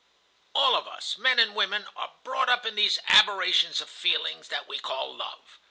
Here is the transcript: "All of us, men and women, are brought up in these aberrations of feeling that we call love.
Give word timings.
"All 0.55 0.75
of 0.75 0.87
us, 0.87 1.15
men 1.19 1.37
and 1.37 1.53
women, 1.53 1.87
are 1.95 2.13
brought 2.23 2.49
up 2.49 2.65
in 2.65 2.73
these 2.73 2.97
aberrations 3.07 3.81
of 3.81 3.89
feeling 3.91 4.41
that 4.49 4.67
we 4.67 4.79
call 4.79 5.15
love. 5.15 5.59